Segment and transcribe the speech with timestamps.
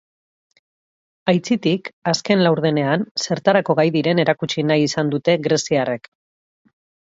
[1.33, 6.13] Aitzitik, azken laurdenean, zertarako gai diren erakutsi nahi izan dute greziarrek.